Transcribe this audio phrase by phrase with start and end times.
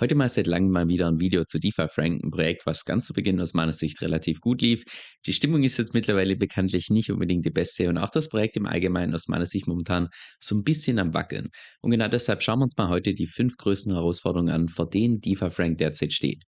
[0.00, 3.06] Heute mal seit langem mal wieder ein Video zu DeFi Frank, ein Projekt, was ganz
[3.06, 4.84] zu Beginn aus meiner Sicht relativ gut lief.
[5.26, 8.66] Die Stimmung ist jetzt mittlerweile bekanntlich nicht unbedingt die beste und auch das Projekt im
[8.66, 10.06] Allgemeinen aus meiner Sicht momentan
[10.38, 11.48] so ein bisschen am Wackeln.
[11.80, 15.20] Und genau deshalb schauen wir uns mal heute die fünf größten Herausforderungen an, vor denen
[15.20, 16.44] DeFi Frank derzeit steht.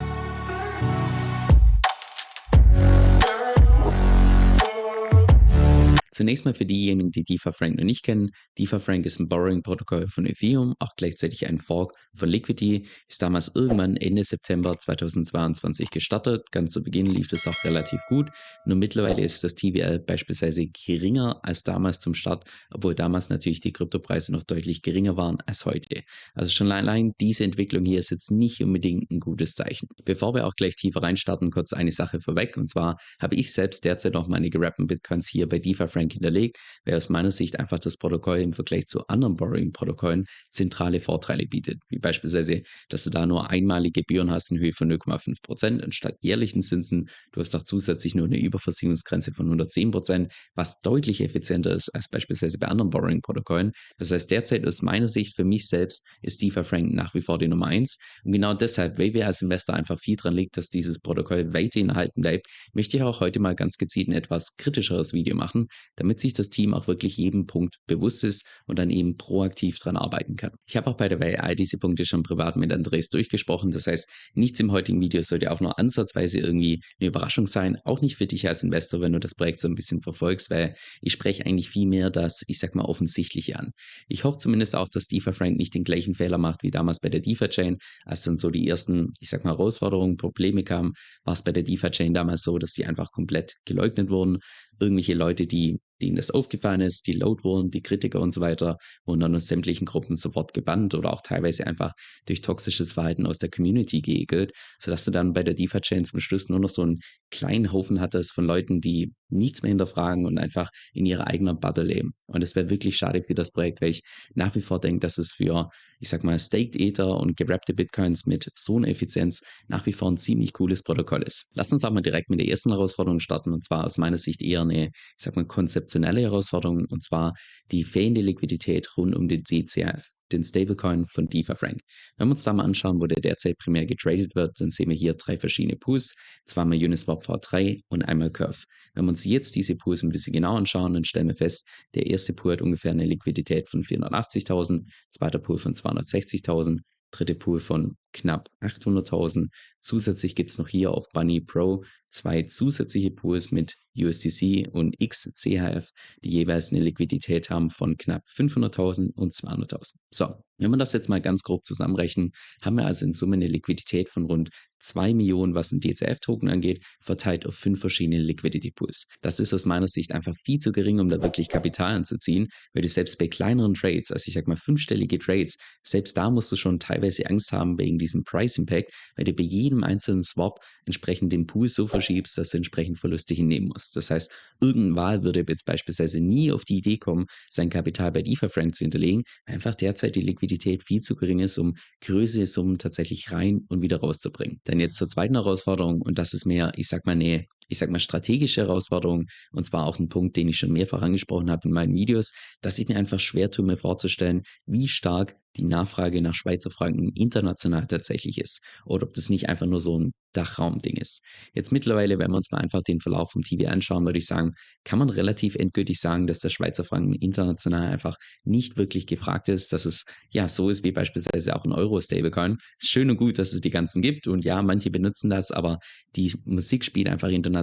[6.17, 8.31] Zunächst mal für diejenigen, die DeFi-Frank noch nicht kennen.
[8.57, 12.87] DeFi-Frank ist ein Borrowing-Protokoll von Ethereum, auch gleichzeitig ein Fork von Liquidity.
[13.07, 16.41] Ist damals irgendwann Ende September 2022 gestartet.
[16.51, 18.31] Ganz zu Beginn lief es auch relativ gut.
[18.65, 23.71] Nur mittlerweile ist das TVL beispielsweise geringer als damals zum Start, obwohl damals natürlich die
[23.71, 26.01] Kryptopreise noch deutlich geringer waren als heute.
[26.33, 29.87] Also schon allein diese Entwicklung hier ist jetzt nicht unbedingt ein gutes Zeichen.
[30.03, 32.57] Bevor wir auch gleich tiefer reinstarten, kurz eine Sache vorweg.
[32.57, 36.57] Und zwar habe ich selbst derzeit noch meine gerappten Bitcoins hier bei DeFi-Frank Bank hinterlegt,
[36.85, 41.79] weil aus meiner Sicht einfach das Protokoll im Vergleich zu anderen Borrowing-Protokollen zentrale Vorteile bietet,
[41.89, 46.15] wie beispielsweise, dass du da nur einmalige Gebühren hast in Höhe von 0,5 Prozent anstatt
[46.21, 47.09] jährlichen Zinsen.
[47.31, 52.07] Du hast auch zusätzlich nur eine Überversicherungsgrenze von 110 Prozent, was deutlich effizienter ist als
[52.09, 53.71] beispielsweise bei anderen Borrowing-Protokollen.
[53.97, 57.37] Das heißt, derzeit aus meiner Sicht für mich selbst ist DeFi Frank nach wie vor
[57.37, 57.97] die Nummer eins.
[58.23, 61.89] Und genau deshalb, weil wir als Investor einfach viel dran liegt, dass dieses Protokoll weiterhin
[61.89, 66.19] erhalten bleibt, möchte ich auch heute mal ganz gezielt ein etwas kritischeres Video machen, damit
[66.19, 70.35] sich das Team auch wirklich jedem Punkt bewusst ist und dann eben proaktiv dran arbeiten
[70.35, 70.51] kann.
[70.65, 73.71] Ich habe auch bei der all diese Punkte schon privat mit Andres durchgesprochen.
[73.71, 77.77] Das heißt, nichts im heutigen Video sollte auch nur ansatzweise irgendwie eine Überraschung sein.
[77.83, 80.75] Auch nicht für dich als Investor, wenn du das Projekt so ein bisschen verfolgst, weil
[81.01, 83.71] ich spreche eigentlich viel mehr das, ich sag mal, offensichtliche an.
[84.07, 87.09] Ich hoffe zumindest auch, dass DeFi Frank nicht den gleichen Fehler macht wie damals bei
[87.09, 87.77] der DeFi Chain.
[88.05, 91.63] Als dann so die ersten, ich sag mal, Herausforderungen, Probleme kamen, war es bei der
[91.63, 94.37] DeFi Chain damals so, dass die einfach komplett geleugnet wurden.
[94.79, 98.77] Irgendwelche Leute, die denen das aufgefallen ist, die Load wurden, die Kritiker und so weiter,
[99.05, 101.93] wurden dann aus sämtlichen Gruppen sofort gebannt oder auch teilweise einfach
[102.25, 106.49] durch toxisches Verhalten aus der Community geekelt, sodass du dann bei der DeFi-Chain zum Schluss
[106.49, 106.99] nur noch so einen
[107.31, 111.83] kleinen Haufen hattest von Leuten, die nichts mehr hinterfragen und einfach in ihrer eigenen Bubble
[111.83, 112.13] leben.
[112.27, 114.03] Und das wäre wirklich schade für das Projekt, weil ich
[114.35, 118.25] nach wie vor denke, dass es für, ich sag mal, Staked Ether und gerappte Bitcoins
[118.25, 121.49] mit so einer Effizienz nach wie vor ein ziemlich cooles Protokoll ist.
[121.53, 124.61] Lass uns mal direkt mit der ersten Herausforderung starten und zwar aus meiner Sicht eher
[124.61, 127.33] eine, ich sag mal, konzeptionelle Herausforderung und zwar
[127.71, 131.81] die fehlende Liquidität rund um den CCF den Stablecoin von DeFi Frank.
[132.17, 134.95] Wenn wir uns da mal anschauen, wo der derzeit primär getradet wird, dann sehen wir
[134.95, 136.15] hier drei verschiedene Pools,
[136.45, 138.63] zweimal Uniswap V3 und einmal Curve.
[138.93, 142.07] Wenn wir uns jetzt diese Pools ein bisschen genau anschauen, dann stellen wir fest, der
[142.07, 146.79] erste Pool hat ungefähr eine Liquidität von 480.000, zweiter Pool von 260.000,
[147.11, 149.47] dritte Pool von knapp 800.000.
[149.79, 155.91] Zusätzlich gibt es noch hier auf Bunny Pro zwei zusätzliche Pools mit USDC und XCHF,
[156.23, 159.95] die jeweils eine Liquidität haben von knapp 500.000 und 200.000.
[160.11, 162.31] So, wenn wir das jetzt mal ganz grob zusammenrechnen,
[162.61, 164.49] haben wir also in Summe eine Liquidität von rund
[164.79, 169.07] 2 Millionen, was ein DCF-Token angeht, verteilt auf fünf verschiedene Liquidity Pools.
[169.21, 172.81] Das ist aus meiner Sicht einfach viel zu gering, um da wirklich Kapital anzuziehen, weil
[172.81, 176.55] du selbst bei kleineren Trades, also ich sag mal fünfstellige Trades, selbst da musst du
[176.55, 181.33] schon teilweise Angst haben wegen diesem Price Impact, weil du bei jedem einzelnen Swap entsprechend
[181.33, 183.95] den Pool so verschiebst, dass du entsprechend Verluste hinnehmen musst.
[183.95, 188.21] Das heißt, irgendein Wahl würde jetzt beispielsweise nie auf die Idee kommen, sein Kapital bei
[188.21, 192.47] DeFi Frank zu hinterlegen, weil einfach derzeit die Liquidität viel zu gering ist, um größere
[192.47, 194.61] Summen tatsächlich rein und wieder rauszubringen.
[194.67, 197.89] Dann jetzt zur zweiten Herausforderung und das ist mehr, ich sag mal, eine ich sag
[197.89, 201.73] mal, strategische Herausforderung, und zwar auch ein Punkt, den ich schon mehrfach angesprochen habe in
[201.73, 206.35] meinen Videos, dass ich mir einfach schwer tue, mir vorzustellen, wie stark die Nachfrage nach
[206.35, 211.23] Schweizer Franken international tatsächlich ist oder ob das nicht einfach nur so ein Dachraumding ist.
[211.53, 214.51] Jetzt mittlerweile, wenn wir uns mal einfach den Verlauf vom TV anschauen, würde ich sagen,
[214.83, 219.73] kann man relativ endgültig sagen, dass der Schweizer Franken international einfach nicht wirklich gefragt ist,
[219.73, 222.57] dass es ja so ist wie beispielsweise auch ein Euro-Stablecoin.
[222.77, 225.79] Schön und gut, dass es die ganzen gibt und ja, manche benutzen das, aber
[226.15, 227.56] die Musik spielt einfach international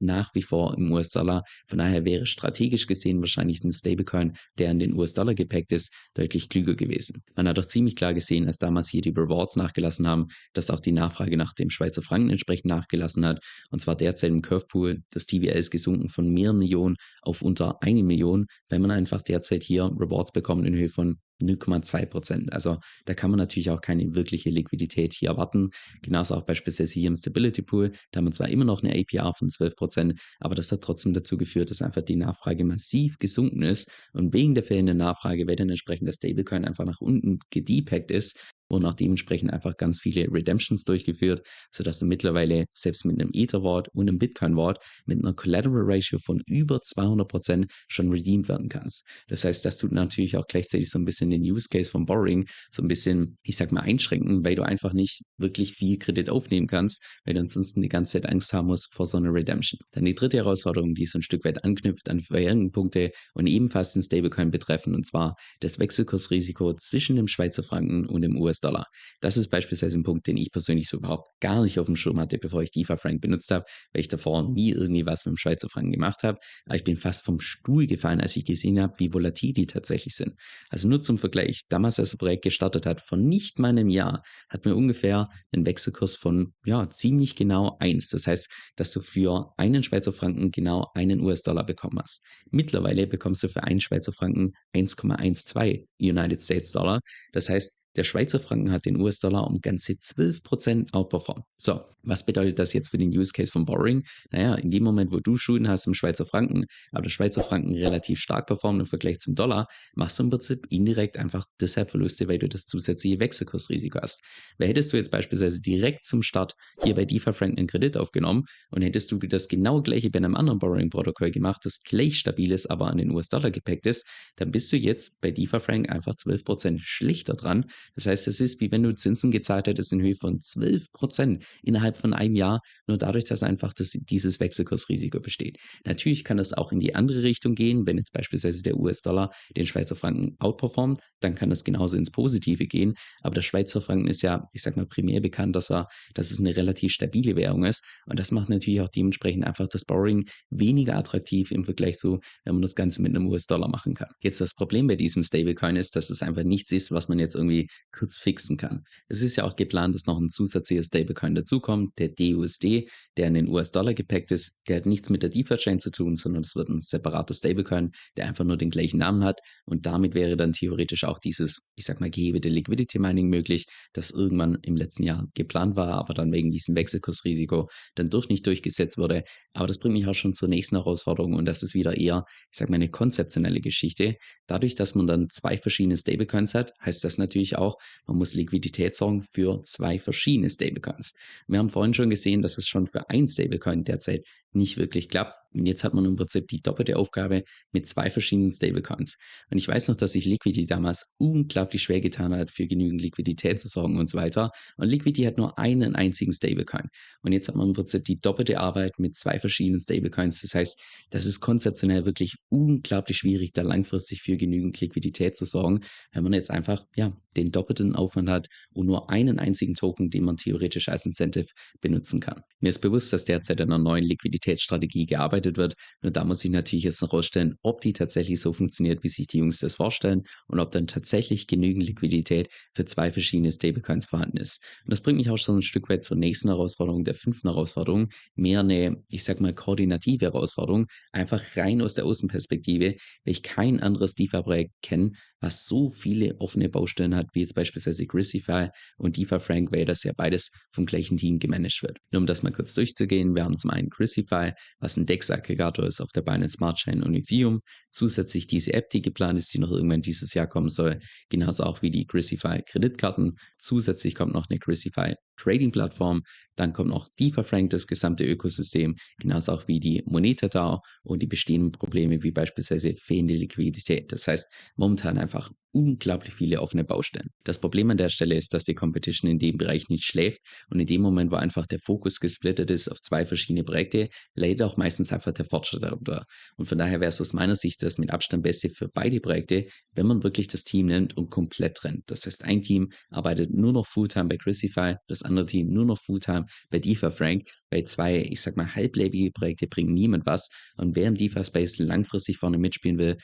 [0.00, 1.42] nach wie vor im US-Dollar.
[1.66, 6.48] Von daher wäre strategisch gesehen wahrscheinlich ein Stablecoin, der an den US-Dollar gepackt ist, deutlich
[6.48, 7.22] klüger gewesen.
[7.34, 10.80] Man hat doch ziemlich klar gesehen, als damals hier die Rewards nachgelassen haben, dass auch
[10.80, 13.44] die Nachfrage nach dem Schweizer Franken entsprechend nachgelassen hat.
[13.70, 17.82] Und zwar derzeit im Curve Pool, das TVL ist gesunken von mehreren Millionen auf unter
[17.82, 22.52] eine Million, weil man einfach derzeit hier Rewards bekommt in Höhe von 0,2 Prozent.
[22.52, 25.70] Also da kann man natürlich auch keine wirkliche Liquidität hier erwarten.
[26.02, 27.92] Genauso auch beispielsweise hier im Stability Pool.
[28.10, 31.12] Da haben wir zwar immer noch eine APR von 12 Prozent, aber das hat trotzdem
[31.14, 33.90] dazu geführt, dass einfach die Nachfrage massiv gesunken ist.
[34.12, 38.40] Und wegen der fehlenden Nachfrage, weil dann entsprechend der Stablecoin einfach nach unten gedepackt ist,
[38.68, 43.88] wurden auch dementsprechend einfach ganz viele Redemptions durchgeführt, sodass du mittlerweile selbst mit einem Ether-Wort
[43.94, 49.06] und einem Bitcoin-Wort mit einer Collateral Ratio von über 200% schon redeemed werden kannst.
[49.28, 52.46] Das heißt, das tut natürlich auch gleichzeitig so ein bisschen den Use Case von Borrowing
[52.70, 56.66] so ein bisschen, ich sag mal, einschränken, weil du einfach nicht wirklich viel Kredit aufnehmen
[56.66, 59.78] kannst, weil du ansonsten die ganze Zeit Angst haben musst vor so einer Redemption.
[59.92, 63.92] Dann die dritte Herausforderung, die so ein Stück weit anknüpft an vorherigen Punkte und ebenfalls
[63.92, 68.86] den Stablecoin betreffen, und zwar das Wechselkursrisiko zwischen dem Schweizer Franken und dem US-Dollar.
[69.20, 72.18] Das ist beispielsweise ein Punkt, den ich persönlich so überhaupt gar nicht auf dem Schirm
[72.20, 75.36] hatte, bevor ich DeFi Frank benutzt habe, weil ich davor nie irgendwie was mit dem
[75.36, 76.38] Schweizer Franken gemacht habe.
[76.66, 80.14] Aber ich bin fast vom Stuhl gefallen, als ich gesehen habe, wie volatil die tatsächlich
[80.14, 80.34] sind.
[80.70, 84.22] Also nur zum Vergleich, damals als das Projekt gestartet hat, von nicht mal einem Jahr,
[84.48, 88.08] hat wir ungefähr einen Wechselkurs von ja ziemlich genau eins.
[88.08, 92.24] Das heißt, dass du für einen Schweizer Franken genau einen US-Dollar bekommen hast.
[92.50, 97.00] Mittlerweile bekommst du für einen Schweizer Franken 1,12 United States Dollar.
[97.32, 101.44] Das heißt, der Schweizer Franken hat den US-Dollar um ganze 12% outperformed.
[101.56, 104.04] So, was bedeutet das jetzt für den Use Case von Borrowing?
[104.30, 107.74] Naja, in dem Moment, wo du Schulden hast im Schweizer Franken, aber der Schweizer Franken
[107.74, 112.28] relativ stark performt im Vergleich zum Dollar, machst du im Prinzip indirekt einfach deshalb Verluste,
[112.28, 114.22] weil du das zusätzliche Wechselkursrisiko hast.
[114.58, 118.44] Weil hättest du jetzt beispielsweise direkt zum Start hier bei DeFi Frank einen Kredit aufgenommen
[118.70, 122.66] und hättest du das genau gleiche bei einem anderen Borrowing-Protokoll gemacht, das gleich stabil ist,
[122.66, 124.06] aber an den US-Dollar gepackt ist,
[124.36, 128.60] dann bist du jetzt bei DeFi Frank einfach 12% schlichter dran, das heißt, es ist
[128.60, 132.60] wie wenn du Zinsen gezahlt hättest in Höhe von 12 Prozent innerhalb von einem Jahr,
[132.86, 135.58] nur dadurch, dass einfach das, dieses Wechselkursrisiko besteht.
[135.84, 139.66] Natürlich kann das auch in die andere Richtung gehen, wenn jetzt beispielsweise der US-Dollar den
[139.66, 142.94] Schweizer Franken outperformt, dann kann das genauso ins Positive gehen.
[143.22, 146.40] Aber der Schweizer Franken ist ja, ich sag mal, primär bekannt, dass er, dass es
[146.40, 147.84] eine relativ stabile Währung ist.
[148.06, 152.54] Und das macht natürlich auch dementsprechend einfach das Borrowing weniger attraktiv im Vergleich zu, wenn
[152.54, 154.08] man das Ganze mit einem US-Dollar machen kann.
[154.20, 157.34] Jetzt das Problem bei diesem Stablecoin ist, dass es einfach nichts ist, was man jetzt
[157.34, 158.84] irgendwie kurz fixen kann.
[159.08, 163.34] Es ist ja auch geplant, dass noch ein zusätzlicher Stablecoin dazukommt, der DUSD, der in
[163.34, 164.60] den US-Dollar gepackt ist.
[164.68, 168.26] Der hat nichts mit der DeFi-Chain zu tun, sondern es wird ein separater Stablecoin, der
[168.26, 169.40] einfach nur den gleichen Namen hat.
[169.64, 174.10] Und damit wäre dann theoretisch auch dieses, ich sag mal, gehebete Liquidity Mining möglich, das
[174.10, 178.98] irgendwann im letzten Jahr geplant war, aber dann wegen diesem Wechselkursrisiko dann durch nicht durchgesetzt
[178.98, 179.24] wurde.
[179.54, 182.58] Aber das bringt mich auch schon zur nächsten Herausforderung und das ist wieder eher, ich
[182.58, 184.16] sag mal, eine konzeptionelle Geschichte.
[184.46, 187.65] Dadurch, dass man dann zwei verschiedene Stablecoins hat, heißt das natürlich auch,
[188.06, 191.14] man muss Liquidität sorgen für zwei verschiedene Stablecoins.
[191.46, 194.26] Wir haben vorhin schon gesehen, dass es schon für ein Stablecoin derzeit
[194.56, 195.34] nicht wirklich klappt.
[195.56, 197.42] Und jetzt hat man im Prinzip die doppelte Aufgabe
[197.72, 199.16] mit zwei verschiedenen Stablecoins.
[199.50, 203.58] Und ich weiß noch, dass sich Liquidity damals unglaublich schwer getan hat, für genügend Liquidität
[203.58, 204.50] zu sorgen und so weiter.
[204.76, 206.88] Und Liquidity hat nur einen einzigen Stablecoin.
[207.22, 210.42] Und jetzt hat man im Prinzip die doppelte Arbeit mit zwei verschiedenen Stablecoins.
[210.42, 210.78] Das heißt,
[211.10, 215.80] das ist konzeptionell wirklich unglaublich schwierig, da langfristig für genügend Liquidität zu sorgen,
[216.12, 220.24] wenn man jetzt einfach, ja, den doppelten Aufwand hat und nur einen einzigen Token, den
[220.24, 221.48] man theoretisch als Incentive
[221.80, 222.42] benutzen kann.
[222.60, 224.04] Mir ist bewusst, dass derzeit an einer neuen
[224.46, 225.74] Liquiditätsstrategie gearbeitet wird.
[226.02, 229.38] Und da muss ich natürlich jetzt herausstellen, ob die tatsächlich so funktioniert, wie sich die
[229.38, 234.62] Jungs das vorstellen und ob dann tatsächlich genügend Liquidität für zwei verschiedene Stablecoins vorhanden ist.
[234.84, 238.08] Und das bringt mich auch schon ein Stück weit zur nächsten Herausforderung, der fünften Herausforderung.
[238.34, 243.80] Mehr eine, ich sag mal, koordinative Herausforderung, einfach rein aus der Außenperspektive, weil ich kein
[243.80, 249.38] anderes DeFi-Projekt kenne, was so viele offene Baustellen hat, wie jetzt beispielsweise Grisify und DeFi
[249.38, 251.98] Frank, weil das ja beides vom gleichen Team gemanagt wird.
[252.10, 256.00] Nur um das mal kurz durchzugehen, wir haben zum einen Grisify, was ein DEX-Aggregator ist
[256.00, 257.60] auf der Binance Smart Chain und Ethereum,
[257.90, 261.82] zusätzlich diese App, die geplant ist, die noch irgendwann dieses Jahr kommen soll, genauso auch
[261.82, 263.36] wie die Grisify Kreditkarten.
[263.58, 266.22] Zusätzlich kommt noch eine Grisify Trading-Plattform,
[266.56, 271.22] dann kommt noch DeFi Frank, das gesamte Ökosystem, genauso auch wie die Moneta DAO und
[271.22, 274.10] die bestehenden Probleme wie beispielsweise fehlende Liquidität.
[274.12, 277.28] Das heißt, momentan einfach unglaublich viele offene Baustellen.
[277.44, 280.40] Das Problem an der Stelle ist, dass die Competition in dem Bereich nicht schläft
[280.70, 284.62] und in dem Moment, wo einfach der Fokus gesplittet ist auf zwei verschiedene Projekte, leidet
[284.62, 286.24] auch meistens einfach der Fortschritt darunter.
[286.56, 289.66] Und von daher wäre es aus meiner Sicht das mit Abstand Beste für beide Projekte,
[289.92, 292.04] wenn man wirklich das Team nimmt und komplett trennt.
[292.06, 295.98] Das heißt, ein Team arbeitet nur noch Fulltime bei Crucify, das andere Team nur noch
[295.98, 300.96] Fulltime bei DeFi Frank, weil zwei, ich sag mal, halblebige Projekte bringen niemand was und
[300.96, 303.16] wer im DeFi Space langfristig vorne mitspielen will,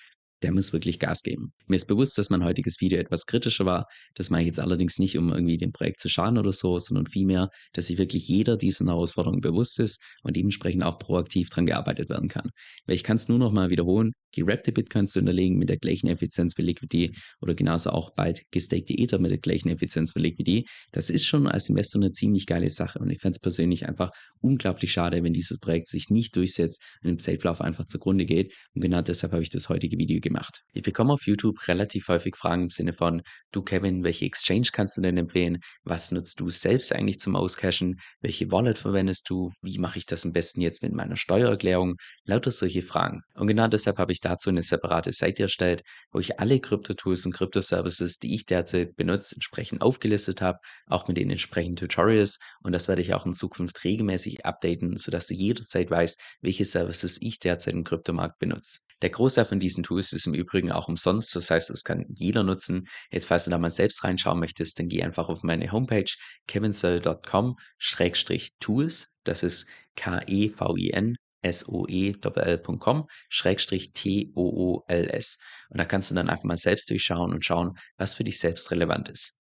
[0.42, 1.52] der muss wirklich Gas geben.
[1.66, 3.86] Mir ist bewusst, dass mein heutiges Video etwas kritischer war.
[4.14, 7.06] Das mache ich jetzt allerdings nicht, um irgendwie dem Projekt zu schaden oder so, sondern
[7.06, 12.08] vielmehr, dass sich wirklich jeder diesen Herausforderungen bewusst ist und dementsprechend auch proaktiv dran gearbeitet
[12.10, 12.50] werden kann.
[12.86, 16.08] Weil ich kann es nur noch mal wiederholen, gerappte Bitcoins zu hinterlegen mit der gleichen
[16.08, 20.66] Effizienz wie Liquidity oder genauso auch bald gestakte Ether mit der gleichen Effizienz wie Liquidity.
[20.92, 24.10] Das ist schon als Investor eine ziemlich geile Sache und ich fände es persönlich einfach
[24.40, 28.82] unglaublich schade, wenn dieses Projekt sich nicht durchsetzt und im Zeitlauf einfach zugrunde geht und
[28.82, 30.62] genau deshalb habe ich das heutige Video gemacht.
[30.72, 33.22] Ich bekomme auf YouTube relativ häufig Fragen im Sinne von,
[33.52, 35.58] du Kevin, welche Exchange kannst du denn empfehlen?
[35.84, 38.00] Was nutzt du selbst eigentlich zum Auscashen?
[38.20, 39.50] Welche Wallet verwendest du?
[39.62, 41.96] Wie mache ich das am besten jetzt mit meiner Steuererklärung?
[42.24, 43.20] Lauter solche Fragen.
[43.34, 47.32] Und genau deshalb habe ich dazu eine separate Seite erstellt, wo ich alle Krypto-Tools und
[47.32, 52.38] Krypto-Services, die ich derzeit benutze, entsprechend aufgelistet habe, auch mit den entsprechenden Tutorials.
[52.62, 57.18] Und das werde ich auch in Zukunft regelmäßig updaten, sodass du jederzeit weißt, welche Services
[57.20, 58.80] ich derzeit im Kryptomarkt benutze.
[59.02, 62.44] Der Großteil von diesen Tools ist im Übrigen auch umsonst, das heißt, das kann jeder
[62.44, 62.86] nutzen.
[63.10, 66.04] Jetzt, falls du da mal selbst reinschauen möchtest, dann geh einfach auf meine Homepage
[66.46, 69.08] kevinsoe.com-tools.
[69.24, 71.16] Das ist K-E-V-I-N
[71.48, 75.38] soe.com Schrägstrich T-O-O-L-S.
[75.70, 78.70] Und da kannst du dann einfach mal selbst durchschauen und schauen, was für dich selbst
[78.70, 79.30] relevant ist.